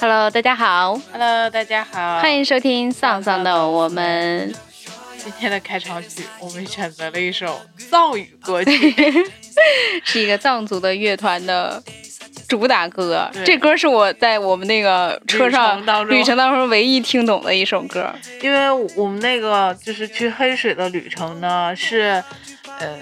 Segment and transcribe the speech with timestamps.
[0.00, 4.54] Hello，大家好，Hello，大家好，欢迎收听丧丧的我们。
[5.18, 7.60] 今天的开场曲，我们选择了一首
[7.90, 8.70] 藏语歌曲，
[10.04, 11.82] 是一个藏族的乐团的
[12.48, 13.30] 主打歌。
[13.44, 18.12] 这歌是我在我们那个车上旅程当中唯一听懂的一首歌。
[18.42, 22.24] 因为我们那个就是去黑水的旅程呢，是
[22.80, 22.98] 呃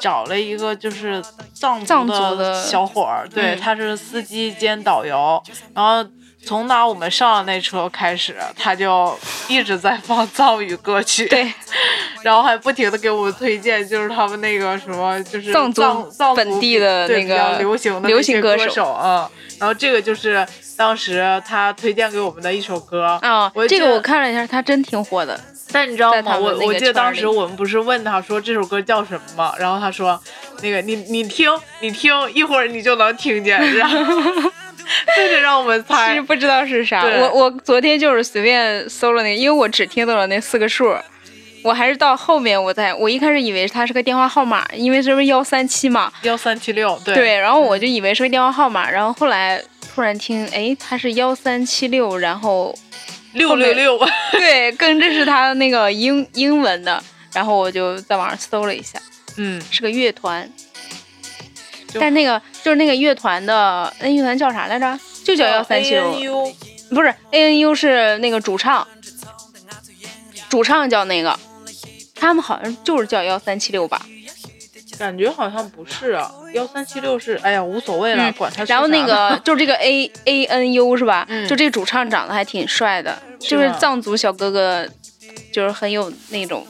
[0.00, 1.22] 找了一个就是
[1.54, 5.40] 藏藏族的小伙儿，对，他是司机兼导游，
[5.74, 6.08] 然后。
[6.46, 9.18] 从拿我们上了那车开始，他就
[9.48, 11.52] 一直在放藏语歌曲，对，
[12.22, 15.82] 然后还不停的给我们推荐，就是他们那个什么，就是藏族
[16.36, 19.28] 本地的那个流行的流行歌手啊。
[19.58, 20.46] 然后这个就是
[20.76, 23.50] 当时他推荐给我们的一首歌啊。
[23.68, 25.38] 这个我看了一下，他真挺火的。
[25.72, 26.38] 但你知道吗？
[26.38, 29.54] 我我记得当时我们不是问他说这首歌叫什么吗？
[29.58, 30.20] 然后他说，
[30.62, 31.50] 那个你你听
[31.80, 33.76] 你听，一会儿你就能听见。
[33.76, 34.52] 然后。
[35.16, 37.04] 非得让我们猜，其实不知道是啥。
[37.04, 40.96] 我我昨天就是随便搜了那个，因为我只听到了那四个数，
[41.62, 47.14] 我还是到后面我才，我一开始以为它是个电话号码，因为这不是幺三七嘛，幺三七六，对。
[47.14, 49.60] 对，然后我就以为是个电话号码，然后后来
[49.94, 52.72] 突然听，哎，它是幺三七六，然后
[53.32, 53.98] 六六六，
[54.32, 57.02] 对，跟这是它那个英英文的，
[57.34, 59.00] 然后我就在网上搜了一下，
[59.36, 60.48] 嗯，是个乐团。
[61.98, 64.98] 但那个就是那个乐团的，那乐团叫啥来着？
[65.24, 66.52] 就叫幺三七六，
[66.90, 68.86] 不是 A N U 是那个主唱，
[70.48, 71.38] 主唱叫那个，
[72.14, 74.00] 他们好像就是叫幺三七六吧？
[74.98, 78.64] 感觉好像不是啊，幺三七六是，哎呀，无所谓了，管他。
[78.64, 81.26] 然后那个 就是这个 A A N U 是吧？
[81.48, 84.88] 就这主唱长得还挺帅的，就是藏族小哥哥，
[85.52, 86.66] 就是很有那种。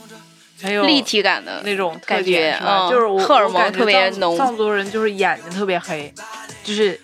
[0.62, 4.36] 很有立体感的那种感觉，嗯，就是荷尔蒙特别浓。
[4.36, 6.12] 藏族人就是眼睛特别黑，
[6.64, 6.98] 就是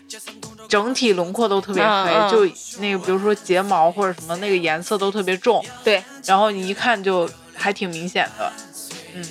[0.69, 2.47] 整体轮廓都特别黑，就
[2.81, 5.63] 那个比如说睫毛或者什么那个颜色都特别重。
[5.85, 8.53] 对，然后你一看就还挺明显的。
[9.15, 9.25] 嗯，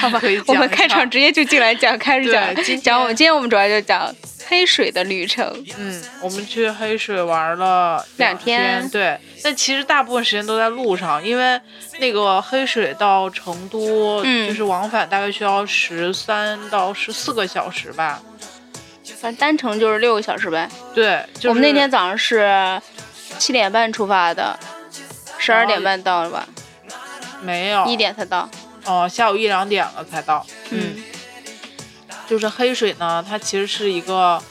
[0.00, 4.14] 好吧，我们开场直接就进来讲，开始讲讲我们今天我们主要就讲。
[4.46, 5.42] 黑水的旅程，
[5.78, 11.58] 嗯，我们去黑水玩了两天，对，但其实大部分时间都在路上，因为
[11.98, 18.20] 那个黑水到成都，嗯，就是往返大概需要十三到十四个小时吧，
[19.18, 20.68] 反正单程就是六个小时呗。
[20.94, 22.78] 对，我们那天早上是
[23.38, 24.56] 七点半出发的，
[25.38, 26.46] 十二点半到了吧？
[27.40, 28.46] 没有，一点才到。
[28.84, 30.46] 哦，下午一两点了才到。
[30.70, 31.02] 嗯。
[32.26, 34.42] 就是黑水呢，它其实是一个，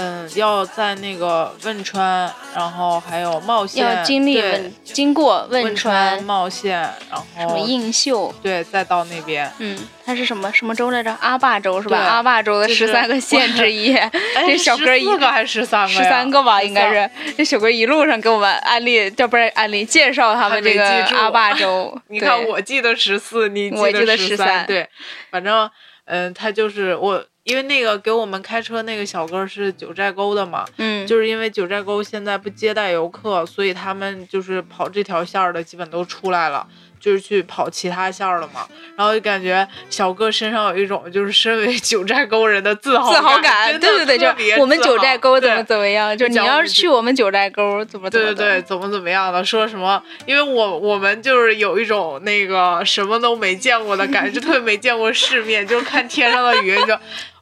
[0.00, 6.78] 嗯，要在那个汶川，然后还有茂县，要经历汶，经过汶川、茂县，
[7.10, 9.52] 然后什么映秀，对，再到那边。
[9.58, 9.76] 嗯，
[10.06, 11.12] 它是什么什么州来着？
[11.20, 11.98] 阿坝州是吧？
[11.98, 13.92] 阿坝州的十三个县之一。
[14.46, 15.88] 这小哥一个还是十三个？
[15.88, 17.10] 十三个吧，应该是。
[17.36, 21.92] 这小哥一路上给我们安利，这不是安利，介绍他们这个阿坝州。
[22.06, 24.88] 你看，我记得十四，你记得十三，对，
[25.32, 25.68] 反正。
[26.10, 36.68] 嗯，他就是我，因为那个给我们开车那个小哥是九寨沟的嘛，嗯，就是因为九寨沟现在不接待游客，所以他们就是跑这条线的基本都出来了。
[37.00, 38.66] 就是去跑其他线了嘛，
[38.96, 50.02] 然后就感觉小哥身上有一种就是身为九寨沟人的自豪自豪感，对对对，就我们九寨沟怎么怎么样，就你要是去我们九寨沟怎么对对对怎么怎么样的，说什么？
[50.26, 56.98] 因为我我们就是有一种那个什么都没见过的感觉，就特别没见过世面，就是看天上的云就。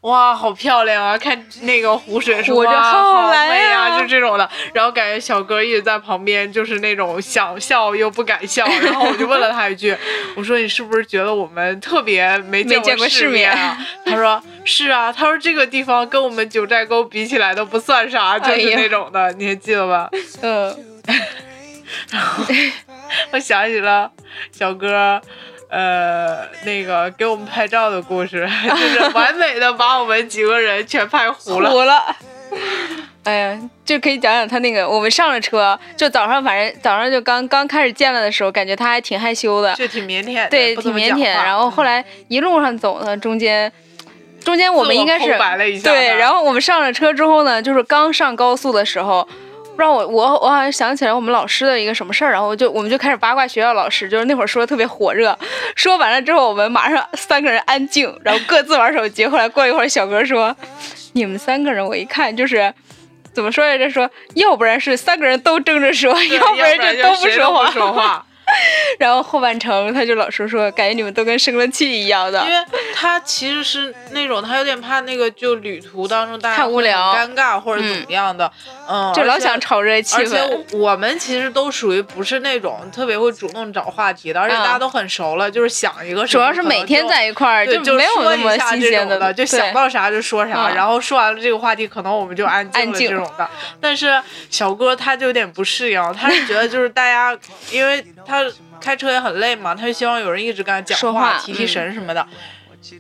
[0.07, 1.19] 哇，好漂亮啊！
[1.19, 3.37] 看那个湖水，哇，好美
[3.73, 3.99] 啊！
[3.99, 8.65] 就这种的，然后感觉小哥一直在旁边，就是那种想笑又不敢笑。
[8.83, 9.97] 然后我就问了他一句，
[10.37, 13.77] 我说你是不是觉得我们特别没见过世面啊？
[14.05, 20.09] 他说是啊，他说这个地方跟我们九寨沟比起来都不算啥，就是那种的，你还记得吧？
[20.41, 21.03] 嗯。
[22.11, 22.45] 然后
[23.33, 24.13] 我想起了
[24.53, 25.21] 小哥。
[25.69, 31.71] 呃，那个给我们拍照的故事， 就是完美的把我们几个人全拍糊了。
[31.71, 32.17] 糊了。
[33.25, 41.25] 哎呀，就可以讲讲他那个，我们上了车，就早上反正早上就刚刚开始见了的时候，感觉他还挺害羞的，就挺腼腆，对，挺腼腆。
[41.25, 43.71] 然后后来一路上走呢，中间
[44.45, 45.37] 中间我们应该是
[45.83, 49.29] 对，然后我们上了车之后呢，就是刚上高速的时候。
[49.77, 55.39] 不知道我我我好像想起来我们老师的一个什么事儿，然后就我们就开始八卦学校老师，就是那会儿说的特别火热。
[55.75, 59.27] 说完了之后，我们马上 三个人安静，然后各自玩手机。
[59.27, 60.57] 后来过一会儿，小哥说
[61.13, 62.73] ：“你们三个人，我一看就是
[63.35, 63.91] 怎么说来着？
[63.91, 68.25] 说要不然是三个人都争着说，要不然就都不说话。”
[68.99, 72.41] 然后后半程他就老说说，感觉你们都跟生了气一样的。
[72.45, 72.65] 因为
[72.95, 78.51] 他其实是那种，他有点怕那个，就旅途当中大家太无聊、尴尬或者怎么样的，
[78.89, 80.21] 嗯，就老想炒热气氛。
[80.21, 93.49] 而且我们其实都属于不是那种特别会主动找话题的，而且大家都很熟了，就是想一个，主要是每天在一块儿，就没有那么新鲜的，就想到啥就说啥，然后说完了这个话题，可能我们就安静了这种的。
[93.81, 97.37] 但是小哥他就有点不适应，他是觉得就是大家，
[97.71, 98.36] 因为他
[98.81, 102.27] 开车也很累嘛，他就希望有人一直跟他讲话、提提神什么的。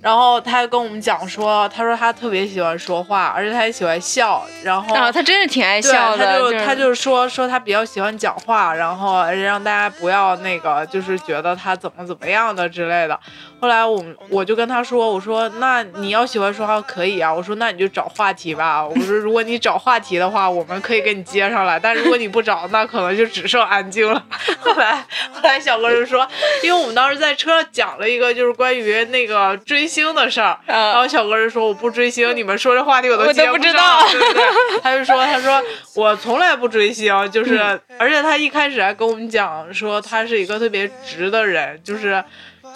[0.02, 4.44] 然后他还跟我们讲说，他说他特别喜欢说话，而且他也喜欢笑。
[4.64, 6.26] 然后他真是挺爱笑的。
[6.26, 13.20] 他就他就是说说他比较喜欢讲话，然后让大家不要那个就是觉得他怎么怎么样的之类的。
[13.58, 18.84] 后来我们我就跟他说，我说那你要喜欢说话可以啊，我说那你就找话题吧。
[18.86, 24.22] 我说如果你找话题的话，我们可以给你接上来，但如果你不找，那可能就只剩安静了。
[24.60, 24.96] 后来
[25.32, 26.28] 后来小哥就说，
[26.62, 34.42] 因为我们当时在车上讲了一个就是关于那个追星的事儿，然后小哥就说我不追星，你们说这话题我都接不知道， 对不对？
[34.82, 35.62] 他就说他说
[35.94, 37.58] 我从来不追星，就是
[37.98, 42.22] 而且他一开始还跟我们讲说他是一个特别直的人，就是。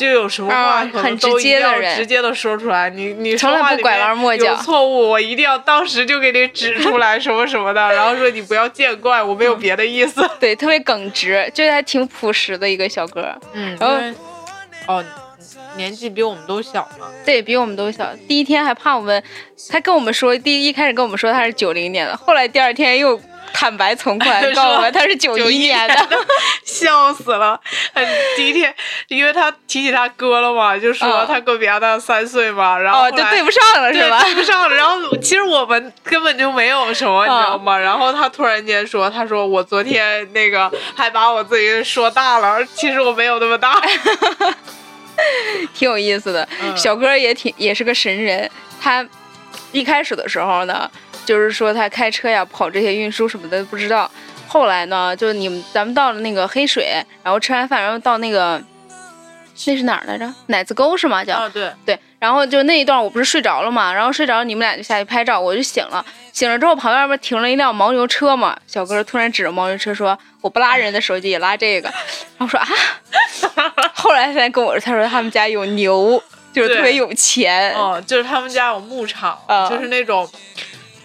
[0.00, 10.26] 就有什么话可能都一定要直接的说出来，你你说话里面有错误，我一定要当时就给你指出来 什么什么的，然后说你不要见怪，我没有别的意思。
[10.40, 13.38] 对，特别耿直，就是还挺朴实的一个小哥。
[13.52, 15.04] 嗯，然后哦，
[15.76, 17.08] 年纪比我们都小嘛。
[17.26, 19.22] 对比我们都小，第一天还怕我们，
[19.68, 23.20] 他跟我们说，第一一开始跟我们说他是九零年的，后来第二天又。
[23.52, 26.08] 坦白从宽， 告诉我他是九一年的，
[26.64, 27.60] 笑死了。
[28.36, 28.74] 第一天，
[29.08, 34.22] 因为他提起他哥了嘛，就说他哥比他大三岁嘛，然后就对不上了，是吧？
[34.22, 34.74] 对不上了。
[34.74, 37.76] 然后其实我们根本就没有什么， 你知道吗？
[37.78, 43.80] 然后他突然间说，他说我昨天那个还把我自己说大了，其实我没有那么大，
[45.74, 46.48] 挺有意思的。
[46.76, 48.50] 小哥也挺也是个神人，
[48.80, 49.06] 他
[49.72, 50.90] 一开始的时候呢。
[51.30, 54.10] 就是说他开车呀，跑这些运输什么的不知道。
[54.48, 58.60] 后来呢，就你们咱们到了那个黑水，然后吃完饭，然后到那个
[59.66, 60.28] 那是哪儿来着？
[60.46, 61.24] 奶子沟是吗？
[61.24, 61.96] 叫啊，对对。
[62.18, 66.04] 然后就那一段我不是睡着了嘛，然后睡着你们俩就下去拍照，我就醒了。
[66.32, 71.88] 醒了之后旁边不是停了一辆牦牛车嘛，小哥突然指着牦牛车说：“我不拉人的手机，也拉这个。
[72.38, 72.66] ”然后说啊，
[73.94, 76.20] 后来才跟我说， 他说他们家有牛，
[76.52, 77.72] 就是特别有钱。
[77.76, 79.38] 哦，就是他们家有牧场，
[79.70, 80.28] 就是那种。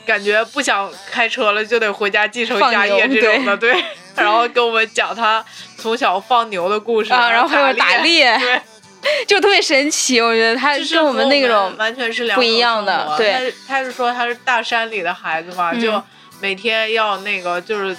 [0.05, 3.75] 感觉不想开车了，就得回家继承家业这种的，对。
[4.15, 5.43] 然后跟我们讲他
[5.77, 8.61] 从小放牛的故事，然后还有打猎，对，
[9.27, 10.21] 就特别神奇。
[10.21, 13.13] 我觉得他跟我们那种完全是两不一样的。
[13.17, 16.01] 对，他是说他是大山里的孩子嘛，就
[16.39, 17.93] 每天要那个，就是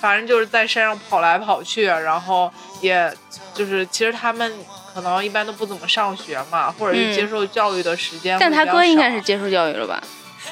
[0.00, 3.08] 反正就是在山上跑来跑去，然后也
[3.54, 4.52] 就是其实他们
[4.92, 8.36] 可能一般都不怎么上学嘛，或者是接受教育的时间。
[8.40, 10.02] 但他哥应该是接受教育了吧？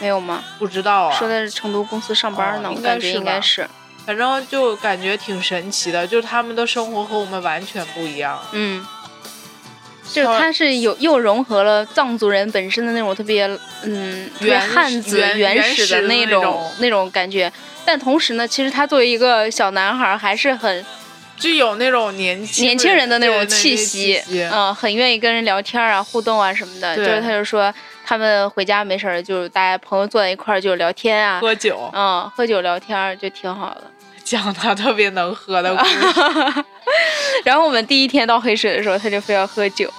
[0.00, 0.42] 没有吗？
[0.58, 1.18] 不知道啊。
[1.18, 3.68] 说的是成都公司上班呢，我感觉应该是。
[4.06, 8.40] 反正就感觉挺神奇的，就是他们的生活和我们完全不一样。
[8.52, 8.86] 嗯。
[10.10, 13.46] 就是他是有又融合了藏族人本身的那种特别
[13.82, 14.30] 嗯
[14.74, 17.52] 汉字原始的那种那种感觉，
[17.84, 20.82] 但同时呢，其实他作为一个小男孩，还是很
[21.36, 24.18] 具有那种年轻年轻人的那种气息，
[24.50, 26.96] 嗯，很愿意跟人聊天啊、互动啊什么的。
[26.96, 27.72] 就是他就说。
[28.08, 33.82] 他们回家没事儿，就是大家朋友坐在一块儿就聊天啊，喝酒，嗯，喝酒聊天就挺好的。
[34.24, 36.64] 讲他特别能喝的故事。
[37.44, 39.92] 然后我们第一天到黑水的时候，他就非要喝酒。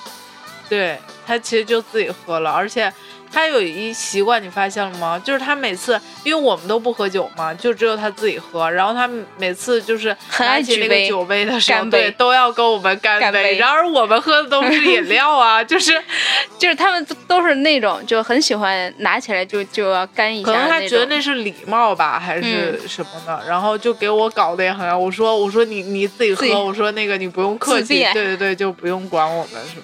[0.68, 2.92] 对他其实就自己喝了，而且。
[3.32, 5.20] 他有一习惯，你发现了吗？
[5.24, 8.70] 就是他每次，因为我们都不喝酒嘛，就只有他自己喝。
[8.70, 13.58] 然后他每次就是拿起那个酒杯的时候，对，都要跟我们干杯。
[13.58, 15.94] 然而我们喝的都是饮料啊， 就是，
[16.58, 20.52] 就是他们都是那种就很喜欢拿起来就就要干一下。
[20.52, 23.42] 可能他觉得那是礼貌吧，还是什么的。
[23.48, 29.84] 然后就给我搞得也很，我说我说你你自己喝，我说那个你不用客气，对对对，就不用管我们什么。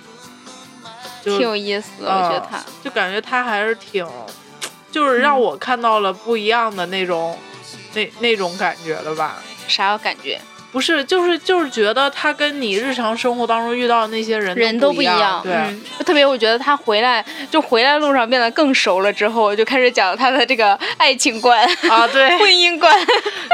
[1.32, 4.05] 挺有意思的，我觉得他就感觉他还是挺，
[4.91, 7.38] 就是让我看到了不一样的那种，
[7.94, 9.41] 那那种感觉的吧？
[9.67, 10.39] 啥感觉？
[10.72, 22.94] 不是，就是就是觉得他跟你日常生活当中遇到的那些人人都不一样，对，特别我觉得他回来就回来路上变得更熟了之后，就开始讲他的这个爱情观啊，对，婚姻观，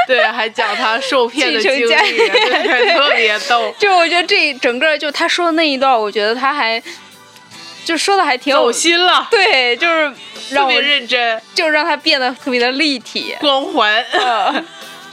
[0.08, 3.72] 对，还讲他受骗的经历，对， 特别逗。
[3.78, 6.82] 就我觉得这整个就他说的那一段，我觉得他还。
[7.84, 10.12] 就说的还挺走心了，对，就是
[10.54, 14.04] 特别认真，就是让他变得特别的立体、光环。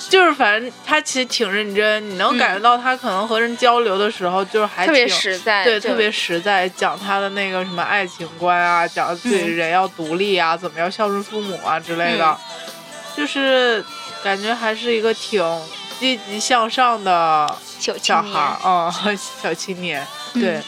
[0.10, 12.36] 就是反正他其实挺认真，你能感觉到他可能和人交流的时候就是还特别实在，对，特别实在，讲他的那个什么爱情观啊，讲自己人要独立啊，怎么样孝顺父母啊之类的，
[13.16, 13.86] 就是
[14.24, 15.44] 感觉还是一个挺
[16.00, 17.48] 积极向上的
[17.78, 18.92] 小孩啊，
[19.44, 20.60] 小青年，对。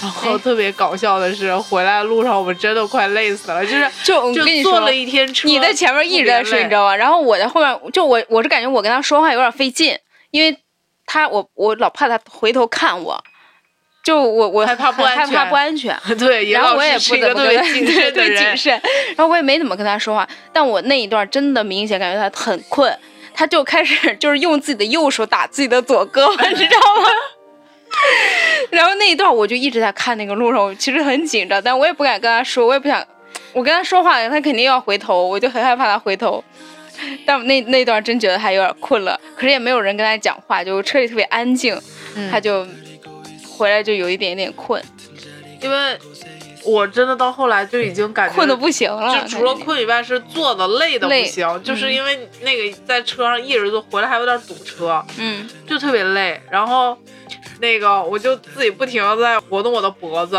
[0.00, 6.96] 然后特别搞笑的是，回来路上我们真的快累死了，就是就就坐了一天车，你在前面一直在睡，你知道吧？
[6.96, 9.98] 然后我在后面，就我我是感觉我跟他说话有点费劲，
[10.30, 10.56] 因为
[11.06, 13.22] 他我我老怕他回头看我，
[14.02, 15.96] 就我我害怕不安全，害怕不安全。
[16.18, 18.72] 对，然后我也不怎么谨慎对谨慎，
[19.16, 22.96] 然后我也没怎么跟他说话，但我那一段真的明显感觉他很困，
[23.34, 27.08] 他就开始就是用自己的右手打自己的左胳膊，你知道吗？
[28.70, 33.04] 然后那一段我就一直在看那个路上，我其实很紧张，但我也不敢跟他说，我也不想，
[33.52, 36.42] 我跟他说话，他肯定要回头，我就很害怕他回头。
[37.24, 41.74] 但那那段真觉得他有点困了，可是也没有人跟他讲话，就车里特别安静，
[42.30, 42.66] 他就
[43.48, 44.82] 回来就有一点点困，
[45.62, 45.98] 因为
[46.62, 56.96] 我真的到后来就已经感觉困的不行了，就除了困以外是坐的累的不行，就是因为那个在车上一直坐，回来还有点堵车，嗯，就特别累，然后。
[57.60, 60.36] 那个，我就自己不停的在活动我的脖子，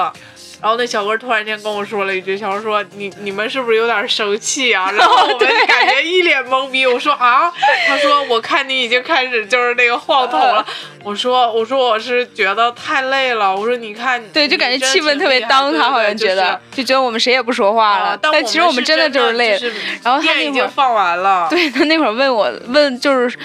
[0.61, 6.85] 然后那小哥突然间跟我说了一句：“小哥说你你们是不是有点生气啊？” 然后我们感觉一脸懵逼。
[6.85, 7.51] 我说啊，
[7.87, 10.63] 他说我看你已经开始就是那个晃头了。
[11.03, 13.55] 我说我说我是觉得太累了。
[13.55, 18.15] 我说你看，对，就感觉气氛特别当，他好像觉得就觉得我们谁也不说话了。
[18.21, 19.59] 但其实我们真的就是累。
[20.03, 23.35] 然后他那会儿放完了，对他那会儿问我问就是。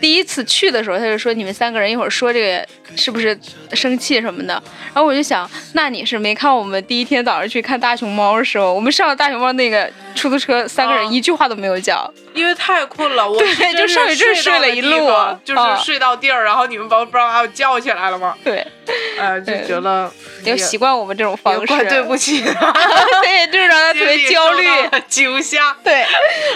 [0.00, 2.66] 第一次去的时候，他就说你们三个人一会儿说这个
[2.96, 3.38] 是不是
[3.72, 4.54] 生气什么的，
[4.92, 13.28] 然后我就想，那你是没看我们第一天早上去看大熊猫的时候，我们上了大熊猫那个出租车，三个人一句话都没有讲，因为太困了。
[13.28, 15.10] 我对，就上去真睡了一路，
[15.44, 18.34] 就是睡到地儿，然后你们把不知道把我叫起来了吗？
[18.42, 18.66] 对，
[19.18, 20.10] 呃， 就觉得
[20.44, 24.66] 要习惯我们这种方式，怪对不起， 对，就是让他特别焦虑、
[25.06, 26.04] 惊吓，对，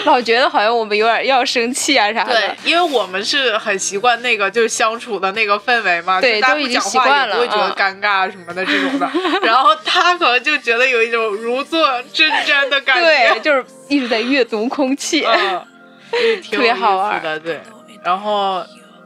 [0.05, 2.33] 老觉得好像我们有点要生气啊啥的。
[2.33, 3.34] 对，因为我们是。
[3.37, 9.09] 是很习惯那个就是相处的那个氛围嘛，对，大家不讲话也不会觉得尴尬什么的这种的。
[9.43, 15.65] 然后他可能就觉得有一种如坐针毡的感觉，对，就是一直在阅读空气，嗯
[16.49, 17.39] 特别好玩的。
[17.41, 17.59] 对，
[18.03, 18.63] 然后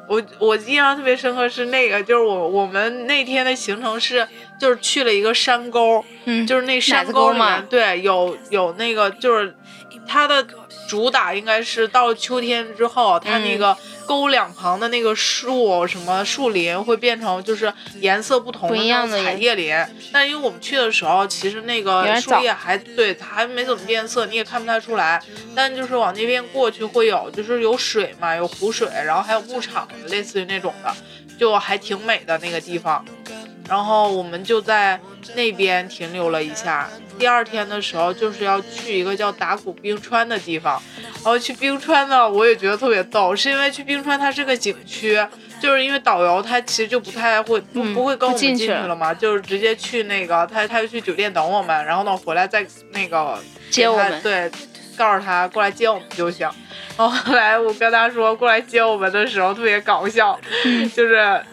[0.07, 4.27] 我我印象特别深刻是那个，就是我我们那天的行程是
[4.59, 9.55] 就是去了一个山沟，嗯，就是那山沟嘛，对，有有那个就是
[10.09, 10.43] 它的
[10.89, 13.77] 主打应该是到秋天之后，它那个。
[14.09, 19.71] 沟两旁的那个树，什么树林会变成就是颜色不同的那种彩叶林。
[20.11, 25.21] 但因为我们去的时候，其实那个树叶还对它还没怎么变色，你也看不太出来。
[25.55, 30.91] 但就是往那边过去会有，就是有水嘛，有湖水，然后还有牧场，类似于那种的，
[31.37, 33.05] 就还挺美的那个地方。
[33.69, 34.99] 然后我们就在
[35.35, 36.89] 那边停留了一下。
[37.19, 40.81] 第二天的时候，就是要去一个叫打鼓冰川的地方。
[41.15, 45.19] 然后去冰川呢，我也觉得特别逗，是因为去冰川它是个景区，
[45.61, 53.37] 就是因为导游他其实就不太会不不会跟我们进去了嘛，就是直接去那个他他就去酒店等我们，然后呢回来再那个
[53.69, 54.49] 接我们，对，
[54.97, 56.49] 告诉他过来接我们就行。
[56.97, 60.39] 然后后来我跟他说过来接我们的时候特别搞笑，
[60.95, 61.43] 就是。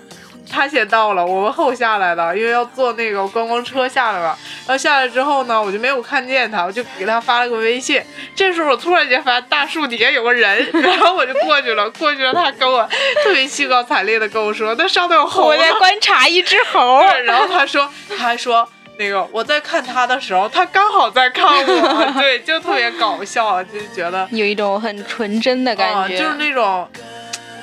[0.51, 4.39] 他先到了，我们后下来的，因为要坐那个观光车下来了。
[4.67, 8.01] 然后下来之后呢，我就没有看见他，我就给他发了个微信。
[8.35, 11.91] 这时候我突然间发现大树底下有个人， 然后我就过去了。
[11.91, 12.89] 过去了，他跟我
[13.25, 17.03] 特别兴高采烈的跟我说：“那上头有猴。”我在观察一只猴。
[17.25, 22.13] 然后他说，他还说那个我在看他的时候，他刚好在看我。
[22.21, 26.89] 对，就特别搞笑，就觉得有一种很纯真的感觉，就是那种，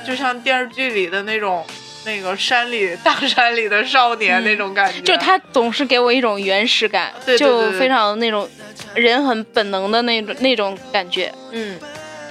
[0.06, 1.66] 就像电视剧里的那种。
[2.06, 8.50] 那个山里大山里的少年那种感觉，就他总是给我一种原始感，就非常那种
[8.94, 11.80] 人很本能的那种那种感觉，嗯，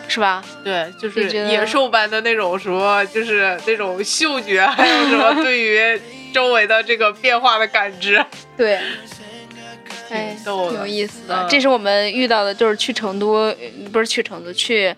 [0.09, 0.45] 是吧？
[0.63, 6.01] 对，就是野兽般的那种什么，就是那种嗅觉，还有什么对于
[6.33, 8.23] 周围的这个变化的感知，
[8.57, 8.79] 对，
[10.11, 11.47] 哎，有意思的。
[11.49, 13.55] 这是我们遇到的，就是去成都，
[13.91, 14.95] 不是去成都，去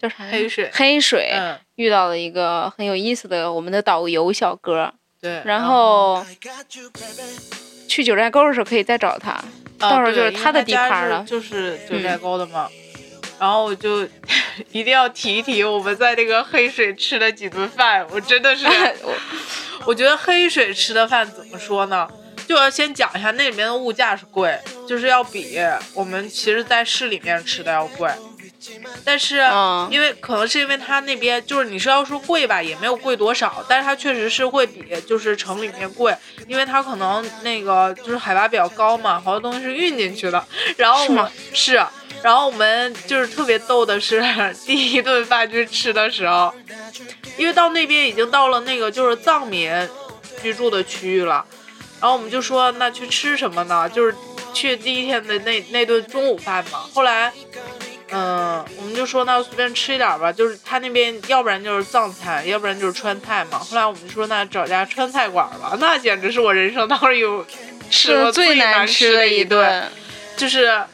[0.00, 0.16] 叫啥？
[0.30, 1.32] 黑水，黑水。
[1.76, 6.24] 遇到了一个很有意思的我们的导游小哥，对，然后
[7.88, 9.42] 去九寨沟的时候可以再找他，
[9.78, 12.68] 到时候就是他的地盘了，就是九寨沟的嘛。
[13.38, 14.08] 然后我就
[14.72, 18.66] 一定要提一提我们在那个黑水吃了几顿饭，我真的是，
[19.04, 19.14] 我
[19.86, 22.08] 我觉得黑水吃的饭怎么说呢？
[22.48, 25.58] 就要先讲一下那里面的物价是贵，就是要比
[25.92, 28.08] 我们其实在市里面吃的要贵。
[29.04, 29.36] 但是
[29.90, 40.44] 因为可能是因为他那边就是你是要说贵吧，也没有贵多少，但是它确实是会比就是城里面贵，因为它可能那个就是海拔比较高嘛，好多东西是运进去的。
[40.76, 41.06] 然后
[41.52, 41.74] 是，
[42.22, 44.22] 然后我们就是特别逗的是，
[44.66, 46.52] 第一顿饭去吃的时候，
[47.36, 49.70] 因为到那边已经到了那个就是藏民
[50.42, 51.44] 居住的区域了，
[52.00, 53.88] 然后我们就说那去吃什么呢？
[53.88, 54.14] 就是
[54.52, 56.80] 去第一天的那那顿中午饭嘛。
[56.92, 57.32] 后来。
[58.10, 63.58] 嗯，我们就说那随便吃一点吧，就是他那边要不然就是藏菜，要不然就是川菜嘛。
[63.58, 67.44] 后来我们就说那找家川菜馆吧，那简直是我人生当中有
[67.90, 69.90] 吃过最难吃的一顿，
[70.36, 70.84] 就是。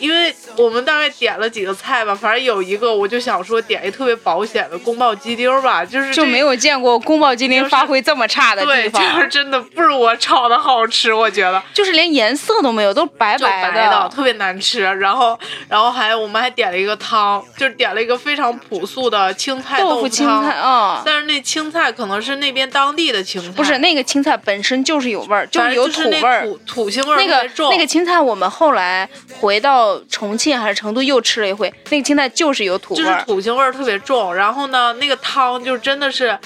[0.00, 11.62] 因为我们大概点了几个菜吧，反正有一个我就想说点一特别保险的宫爆鸡丁吧，就是就没有见过宫保鸡丁发挥这么差的地方，就是真的不如我炒的好吃，我觉得。
[11.74, 14.80] 就是连颜色都没有，都白白的，特别难吃。
[14.80, 15.38] 然后，
[15.68, 20.42] 然后还我们还点了一个汤，就是点了一个非常朴素的青菜豆腐汤。
[20.44, 29.06] 啊，但是那青菜可能是那边当地的青菜，不是那个青菜本身就是有味儿，就是有土味儿，土土腥味儿那个那个青菜我们后来
[29.38, 29.89] 回到。
[30.08, 34.34] 重庆还是成都又吃了一回，那个青菜就是有土味，就是土腥味儿特别重。
[34.34, 36.38] 然后呢，那个汤就真的是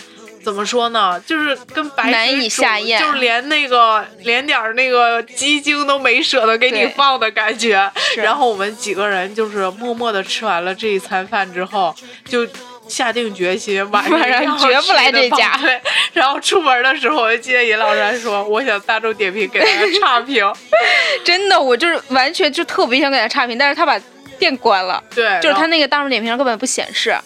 [0.44, 7.90] 怎么说呢，就是跟白难以下咽，就是连那个连点那个鸡精都没舍得给你放的感觉。
[8.16, 11.94] 然后我们几个人就是默默的吃完了这一餐饭之后，
[12.26, 12.46] 就。
[12.88, 15.56] 下定决心 晚上绝不来这家。
[15.60, 15.80] 对，
[16.12, 20.44] 然后出门的时候，我就记得尹老师还说：“我想大众点评给他个差评。
[21.24, 23.98] ”真的，我就是完全就特别想给他差评，但是他把
[24.38, 25.02] 店关了。
[25.14, 27.16] 对，就是他那个大众点评上根本不显示，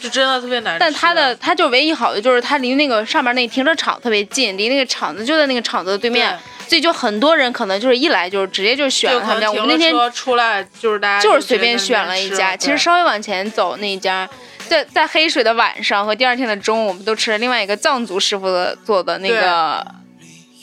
[0.00, 0.78] 就真的特别难吃。
[0.78, 9.50] 但他的他就唯一好的就是他离那个上面那停车场特别近，离那个厂子就在那个厂子的对面，所以就很多人可能就是一来就是直接就选了他们家。
[9.50, 14.28] 我们那天出来就是大家就是随便选了一家，其实稍微往前走那一家。
[14.68, 18.46] 在在黑水的晚上和第二天的中午，我们都吃了另外一个藏族师傅
[18.84, 19.84] 做的那个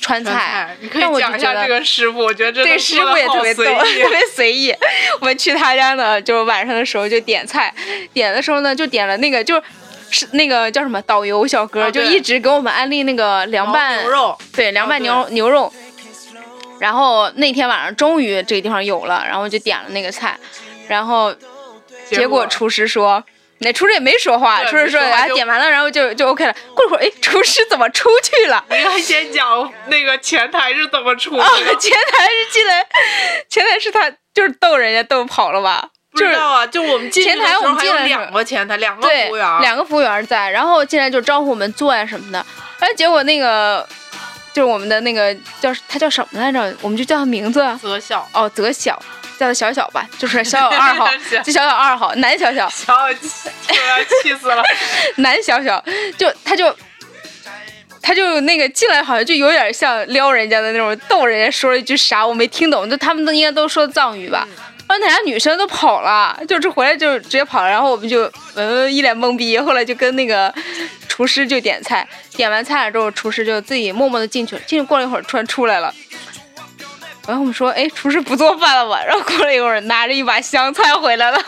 [0.02, 0.78] 川菜。
[0.80, 4.74] 你可以讲一下这个师傅，我觉得这个师傅也特别逗， 特别随意。
[5.20, 7.74] 我们去他家呢，就晚上的时候就点菜，
[8.14, 9.62] 点的时候呢就点了那个就
[10.12, 15.74] 是那个叫什么导游小哥，就一直给我们安利那个凉拌牛肉，对凉拌牛牛肉。
[16.80, 20.38] 然后那天晚上终于这个地方有了，然后就点了那个菜，
[20.88, 21.34] 然后
[22.10, 23.24] 结果厨师说。
[23.60, 26.54] 那厨师也没说话，厨师说，哎，点完了，然后就就 OK 了。
[26.76, 28.64] 过一会儿，哎，厨师怎么出去了？
[28.70, 31.44] 你要先讲那个前台是怎么出的？
[31.80, 32.86] 前台是进来，
[33.50, 35.90] 前台是他就是逗人家逗跑了吧？
[36.12, 42.46] 不知道啊，就我们前台我们进来两个前台，两个服务员，两个服务员在，然后进来就招呼我们坐呀什么的。
[42.80, 43.88] 哎，结果那个
[44.54, 46.74] 就是我们的那个叫他叫什么来着？
[46.82, 47.62] 我们就叫他名字。
[47.82, 48.26] 泽小。
[48.34, 49.02] 哦，泽小。
[49.38, 51.10] 叫他小小吧， 就是小小二号，
[51.44, 53.16] 就小小二号，男小小，小小
[54.24, 54.64] 气死了，
[55.18, 55.84] 男小小，
[56.18, 56.76] 就他就
[58.02, 64.48] 他就那个进来好像就有点像撩人家的那种，逗人家说了一句啥我没听懂，就他们都应该都说藏语吧，
[64.88, 70.54] 然后那俩女生都跑了，就是回来就直接跑了，然后我们就呃一脸懵逼，后来就跟那个
[71.10, 75.94] 厨师就点菜，点完菜了之后，厨师就自己默默的进去了，进去过了一会儿突然出来了。
[77.28, 79.04] 然后我们说，哎，厨师不做饭了吧？
[79.04, 81.40] 然后过了一会儿，拿着一把香菜回来了，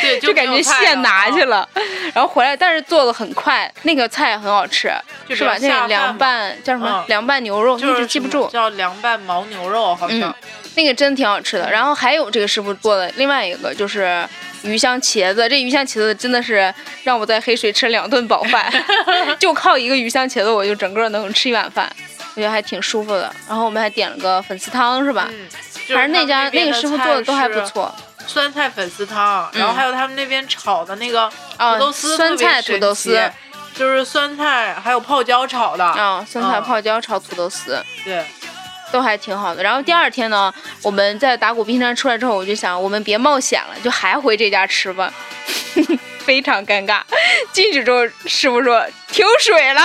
[0.00, 1.68] 对， 就感觉现拿去了。
[2.14, 4.92] 然后回来，但是做的很快，那个菜很好吃，
[5.28, 5.56] 是吧？
[5.60, 7.04] 那个凉拌叫什么？
[7.08, 8.48] 凉拌牛肉，一直记不住。
[8.48, 10.34] 叫凉拌牦牛肉，好像。
[10.76, 11.68] 那个真挺好吃的。
[11.68, 14.24] 然后还有这个师傅做的另外一个就是
[14.62, 18.72] 鱼香茄子，这鱼香茄子真的是让我在黑水吃两顿饱饭，
[19.40, 21.90] 就靠一个鱼香茄子，我就整个能吃一碗饭。
[22.34, 25.28] 我觉得还挺舒服的，然后我们还点了个粉丝汤，是吧？
[25.30, 25.48] 嗯，
[25.88, 27.94] 反正那家那个师傅做的都还不错。
[28.26, 33.18] 酸菜粉丝汤，然后还有他们那边炒的那个土豆丝，酸菜土豆丝，
[33.74, 35.84] 就是酸菜还有泡椒炒的。
[35.84, 38.24] 啊，酸菜泡椒炒土豆丝，对，
[38.92, 39.64] 都还挺好的。
[39.64, 45.12] 然后第二天呢，我们在打鼓冰山出来之后，我就想，我们别冒险了，就还回这家吃吧。
[46.20, 47.00] 非常尴尬，
[47.52, 49.80] 进去之后师傅说停水了。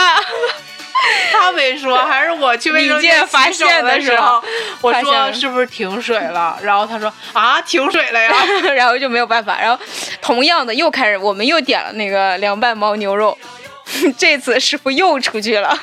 [1.31, 4.43] 他没说，还是我去卫生间发现的时候，
[4.81, 6.58] 我说是不是停水了？
[6.63, 8.34] 然后他说啊，停水了呀，
[8.75, 9.60] 然后就没有办法。
[9.60, 9.84] 然后
[10.21, 13.38] 同样的又开始，我们又点了那个凉拌牦牛肉，
[14.17, 15.77] 这次师傅又出去了，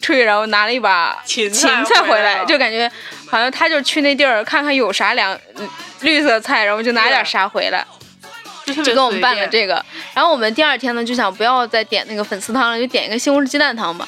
[0.00, 2.90] 出去然后拿了一把芹菜回来，就感觉
[3.30, 5.38] 好像他就去那地儿看看有啥凉
[6.00, 7.86] 绿色菜，然后就拿点啥回来。
[8.74, 14.06] 就给我们办了这个，然后我们第二天呢就想不要再点那个粉丝汤了，就点一个西红柿鸡蛋汤吧。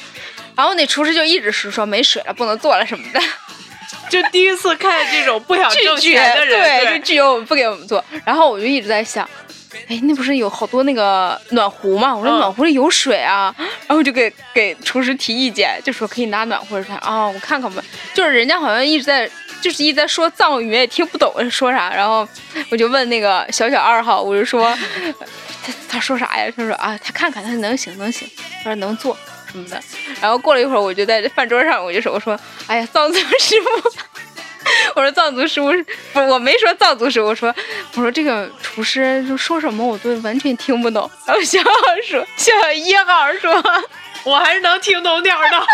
[0.57, 3.21] 然后那厨师就一直是说没水了，不能做了什么的。
[4.11, 8.05] 就第一次看见这种不想挣钱的人，对，就拒绝我们不给我们做。
[8.25, 9.29] 然后我就一直在想，
[9.87, 12.17] 哎，那不是有好多那个暖壶吗？
[12.17, 13.55] 我说暖壶里有水啊，
[13.87, 17.83] 然后就给给厨师提意见，就说可以拿暖壶来啊，我看看吧。
[18.15, 21.93] 就是人家好像一直在，就是一直在说藏语，也听不懂说啥。
[21.95, 22.27] 然后
[22.71, 24.77] 我就问那个小小二号，我就说
[25.65, 26.53] 他 他说啥呀？
[26.57, 28.29] 他说啊，他看看他能行能行，
[28.63, 29.17] 他说能做。
[29.51, 29.83] 什么的，
[30.21, 33.91] 然后过了一会儿，我就在饭桌上，我就说：“我说，哎呀，藏族师傅，
[34.95, 35.73] 我说藏族师傅
[36.13, 37.49] 不，我没说藏族师傅，我说，
[37.95, 41.71] 我说这个厨师就说什么，我都完全听不懂。”然后小小
[42.07, 43.65] 说：“小小一号说，
[44.25, 45.57] 我还是能听懂点儿的。”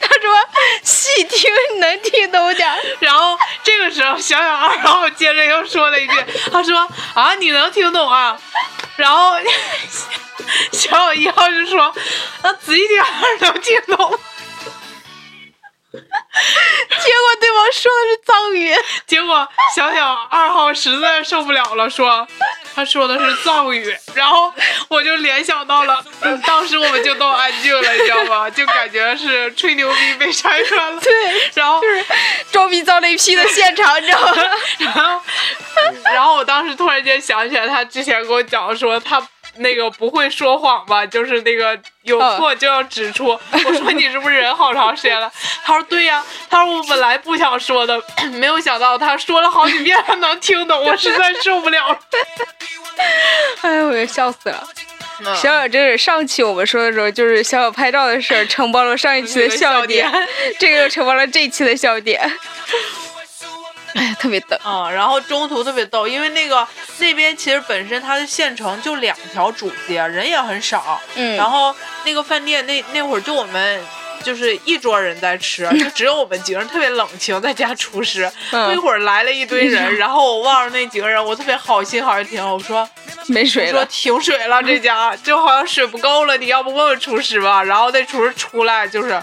[0.00, 0.48] 他说
[0.82, 6.12] ：“细听能听懂点儿。”然后这个时候，小小二号接着又说了一句
[6.52, 8.38] ：“他说啊，你能听懂啊？”
[8.96, 9.34] 然后。
[10.72, 11.94] 小小一号就说
[12.42, 13.02] ：“那仔细点
[13.40, 14.18] 能听懂。”
[17.04, 18.74] 结果对方说的是藏语。
[19.06, 22.26] 结果小小二号实在受不了了，说
[22.74, 24.52] ：“他说的是藏语。”然后
[24.88, 26.04] 我就联想到了，
[26.46, 28.48] 当时我们就都安静了，你知道吗？
[28.50, 31.00] 就感觉是吹牛逼被拆穿了。
[31.02, 32.04] 对，然后就是
[32.50, 34.34] 装逼遭雷劈的现场，你知道吗？
[34.78, 35.20] 然后，
[36.12, 39.22] 然后我当时突然间想起来，他之前跟我讲说他。
[39.56, 41.04] 那个不会说谎吧？
[41.06, 43.28] 就是那个有错就要指出。
[43.52, 45.30] 我说你是不是忍好长时间了？
[45.64, 46.22] 他说对呀。
[46.50, 48.00] 他说我本来不想说的，
[48.34, 51.98] 没有想到他说了好几遍他能听懂， 我实在受不了了。
[53.62, 54.66] 哎呦，我要笑死了。
[55.36, 60.10] 小小这是上期我们说的时候，就是小小拍照的事儿承包了上一期的笑点，
[60.58, 62.20] 这个又承包了这期的笑点。
[63.94, 64.92] 哎呀，特别逗嗯！
[64.92, 66.66] 然后中途特别逗，因为那个
[66.98, 71.00] 那边其实本身它的县城就两条主街，人也很少。
[71.14, 71.36] 嗯。
[71.36, 73.80] 然后那个饭店那那会儿就我们
[74.24, 78.28] 就是一桌人在吃，就只有我们几个人特别冷清，在家厨师。
[78.50, 82.88] 不一会儿来了一堆人，然后我望着那几个人，我特别好心好心听，我说
[83.28, 87.62] 没水了，说停水了，这家就好像水不够了，你要不问问厨师吧？
[87.62, 89.22] 然后那厨师出来就是。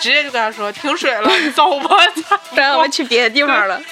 [0.00, 1.96] 直接就跟他说停水了，你走吧，
[2.54, 3.82] 让我们去别的地方了。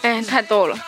[0.00, 0.78] 哎，太逗了！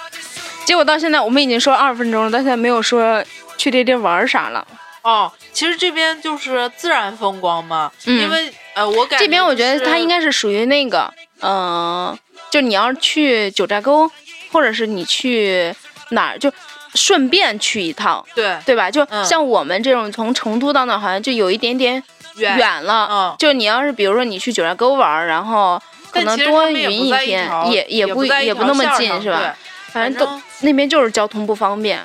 [0.65, 3.25] 结果到现在我们已经说二十分钟了，到现在没有说
[3.57, 4.65] 去这地玩啥了。
[5.03, 12.19] 哦，其实这边就是自然风光嘛，因为呃，我感这边我觉得它应该是属于那个，嗯，
[12.51, 14.11] 就你要去九寨沟，
[14.51, 15.75] 或者是你去
[16.11, 16.51] 哪儿，就
[16.95, 18.91] 顺便去一趟，对对吧？
[18.91, 22.03] 就像我们这种从成都到那，好像就有一点点。
[22.37, 29.55] 远了，嗯，就你要是比如说你去九寨沟玩，然后可能多云一天，也也不也不那么近，是吧？
[29.93, 32.01] 反正都那边就是交通不方便。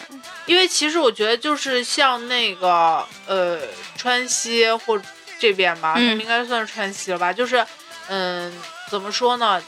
[0.46, 3.60] 因为其实我觉得就是像那个呃
[3.96, 5.00] 川西或
[5.46, 7.32] 这边吧，应该算是川西了吧？
[7.32, 7.64] 就是
[8.10, 8.52] 嗯，
[8.90, 9.62] 怎么说呢？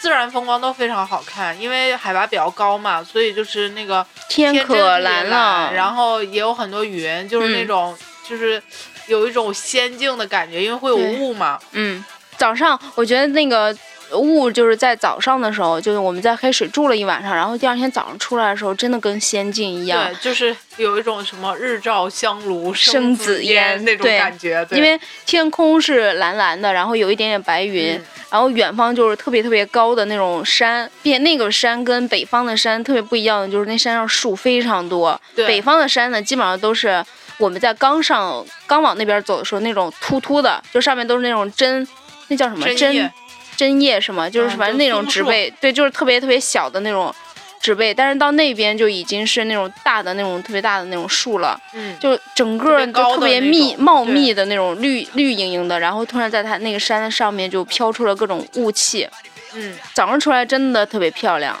[0.00, 7.96] 自然风光都非常好看，因为海拔比较高嘛，所以就是那个天可蓝了，然后也有很多云，就是那种
[8.28, 8.60] 就是。
[9.08, 11.58] 有一种仙境的感觉，因为会有雾嘛。
[11.72, 12.02] 嗯，
[12.36, 13.76] 早上我觉得那个
[14.14, 20.08] 雾就是在早上的时候，就是我们在黑水住了一晚上，然后第二天早上出来的时候，真的跟仙境一样。
[20.08, 24.66] 对，就是有一种什么日照香炉生紫烟那种感觉。
[24.72, 35.20] 因为天空是蓝蓝的，然后有一点点白云，然后远方就是特别特别高的那种山，并且那个山跟北方的山特别不一样的，就是那山上树非常多。
[35.34, 37.04] 北方的山呢，基本上都是。
[37.38, 41.84] 我们在刚上刚往那边走的时候，那种秃秃的，就上面都是那种针，
[42.28, 43.10] 那叫什么针？
[43.56, 44.30] 针叶什么？
[44.30, 47.14] 就是反正那种植被，对，就是特别特别小的那种
[47.60, 47.92] 植被。
[47.94, 55.78] 但是到那边就已经是那种大的那种特别大的那种树了，嗯，就整个就特别密茂密的那种绿绿莹莹的。
[55.78, 59.08] 然后突然在它那个山的上面就飘出了各种雾气，
[59.54, 61.56] 嗯，早上出来真的特别漂亮，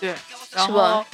[0.00, 0.10] 对，
[0.56, 1.04] 是不？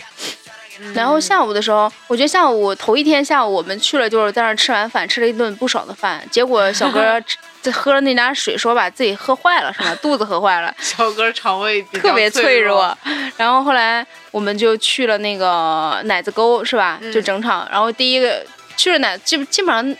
[0.94, 6.26] 然后下午的时候，我觉得下午头一天下午我们去了，就是在那吃完饭，吃了一顿不少的饭。
[6.30, 7.22] 结果小哥
[7.62, 9.94] 在喝了那点水，说把自己喝坏了，是吗？
[10.02, 10.74] 肚子喝坏了。
[10.82, 12.96] 小哥肠胃特别脆弱。
[13.36, 17.00] 然后后来我们就去了那个奶子沟，是吧？
[17.14, 17.66] 就整场。
[17.70, 18.44] 然后第一个
[18.76, 19.96] 去了奶，基基本上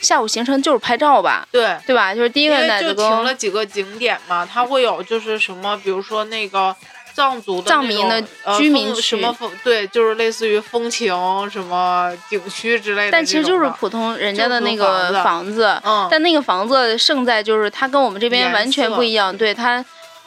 [0.00, 1.46] 下午行程就是拍照吧。
[1.50, 2.14] 对，对吧？
[2.14, 3.08] 就是第一个奶子沟。
[3.08, 6.74] 停了几个景点嘛，它会有就是什么，比如说那个。
[7.14, 8.22] 藏族的藏民的
[8.58, 11.14] 居民区，什么风对，就是类似于风情
[11.50, 13.10] 什么景区之类的。
[13.12, 16.08] 但其实就是普通人家的那个房子，嗯。
[16.10, 19.84] 但那个房子胜在就是它跟我们这边完全不一样，对它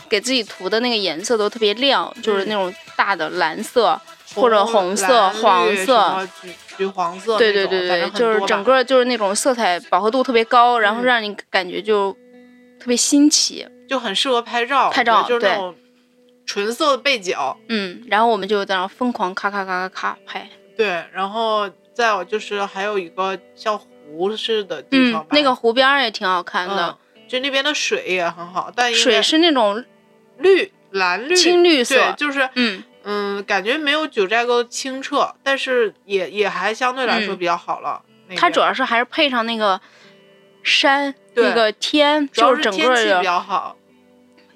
[0.08, 4.00] 给自己涂的那个颜色都特别亮，就是那种大的蓝色
[4.36, 7.38] 或者红色、黄色、橘橘黄色。
[7.38, 12.12] 对对对对，就是整个就是那种色彩饱和度特别高，然后让你感觉就
[12.80, 13.68] 特别新奇。
[13.88, 15.76] 就很适合拍照，拍照就是那种
[16.46, 17.38] 纯色的背景。
[17.70, 20.50] 嗯，然后我们就在那疯狂咔咔咔咔咔拍。
[20.76, 29.84] 对，然后再有就是还有一个像湖似的地方，那个湖边也挺好看的，就那边的水也很好，但水是那种
[30.40, 38.02] 绿蓝绿青绿色，就是嗯嗯，感觉没有九寨沟清澈，但是也也还相对来说比较好了。
[38.36, 39.80] 它主要是还是配上那个
[40.64, 43.76] 山，那个天，就是整个的比较好。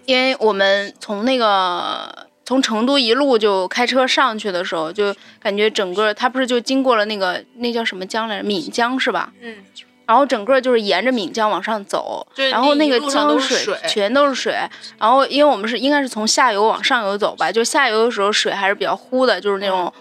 [0.08, 8.48] 因为我们从那个从成都一路就开车上去的时候，就感觉整个它不是就经过了那个那叫什么江来着？
[8.48, 9.34] 岷江是吧？
[9.42, 9.58] 嗯。
[10.06, 14.56] 然后整个就是沿着岷江往上走，然后那个江水全都是水。
[14.98, 19.94] 然后因为我们是应该是从下游往上游走吧，就下游的时候水还是比较糊的，就是那种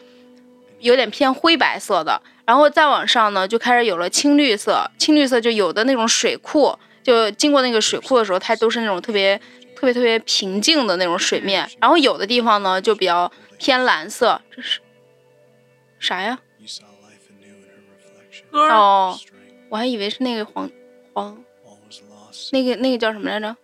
[0.78, 2.22] 有点偏灰白色的。
[2.44, 9.40] 然后再往上呢，就开始有了青绿色，青绿色就有的那种水库，就经过那个水库的时候，它都是那种特别
[9.76, 11.70] 特别特别平静的那种水面。
[11.78, 14.80] 然后有的地方呢，就比较偏蓝色，这是
[16.00, 16.40] 啥呀？
[18.50, 19.16] 哦，
[19.68, 20.70] 我还以为是那个黄
[21.12, 21.44] 黄，
[22.52, 23.54] 那个那个叫什么来着？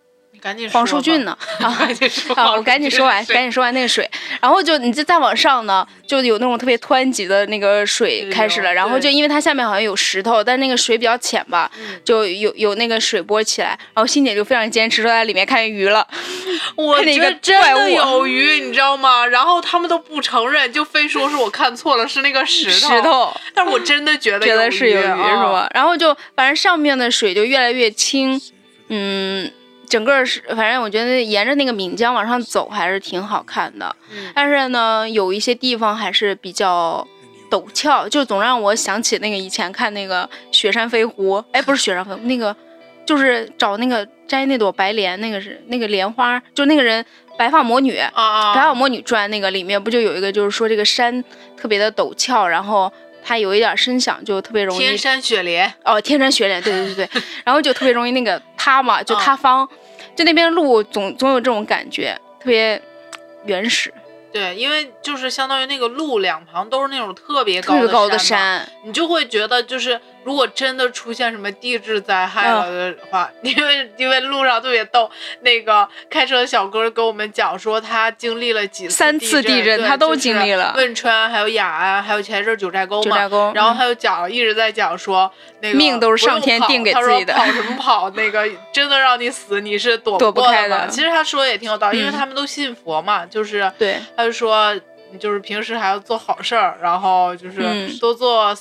[0.71, 1.37] 黄树俊呢？
[2.35, 4.09] 啊，我赶紧说完，赶紧说完那个水，
[4.41, 11.71] 然后就你就再往上呢，就有那种特别湍急的那个水开始了，然后就因为它下面好像有石头，但那个水比较浅吧，
[12.03, 16.05] 就有有那个水波起来，然后欣姐就非常坚持说在里面看见鱼了。
[16.75, 19.25] 我觉得真的有鱼，你知道吗？
[19.25, 22.95] 然后他们都不承认，就非说是我看错了，是那个石头。
[22.95, 25.69] 石头，但是我真的觉得觉得是有鱼，是吧？
[25.73, 28.39] 然后就反正上面的水就越来越清，
[28.89, 29.51] 嗯。
[29.87, 33.95] 整个是，反正我觉得沿着那个岷江往上走还是挺好看的，
[34.33, 37.07] 但是呢，有一些地方还是比较
[37.51, 42.55] 陡峭，就总让我想起那个以前看那个《雪山飞狐》，哎，不是《雪山飞狐》，那个
[43.05, 47.05] 就是找那个摘那朵白莲，那个是那个莲花，就那个人
[47.37, 51.23] 白发魔女，白发魔女传那个里面不就有一个，就是说这个山
[51.55, 52.91] 特别的陡峭，然后
[53.23, 59.67] 它有一点声响就特别容易天山雪莲哦，天山雪莲，对对对对， 然后就特别容易那个塌嘛，就塌方。
[60.15, 62.79] 就那边路总总有这种感觉，特别
[63.45, 63.93] 原始。
[64.31, 69.99] 对，因为就是相当于那个路两旁都是那种特别高的山，你就会觉得就是。
[70.23, 75.09] 如果真的出现什么地质灾害了的话，因为因为路上特别逗，
[75.41, 80.73] 那个开车的小哥跟我们讲说他经历了几三次地震，他都经历了。
[80.75, 83.17] 汶川还有雅安，还有前一阵九寨沟嘛。
[83.53, 85.31] 然后他就讲一直在讲说
[85.61, 88.09] 那个命都是上天定给自己的，跑什么跑？
[88.11, 90.87] 那个真的让你死，你是躲不开的。
[90.87, 94.73] 其实他说的也挺有道理，因为他们都信佛嘛，就是对，他就说
[95.19, 97.61] 就是平时还要做好事儿，然后就是
[97.99, 98.55] 多做。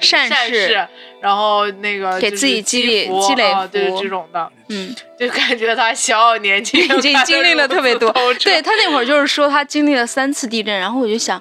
[0.00, 0.88] 善事，
[1.20, 8.12] 然后那个给自己积累积累对这种的，嗯， 就感觉他小小年纪已经经历了 特别多。
[8.42, 11.40] 对他那会儿就是说他经历了三次地震，然后我就想。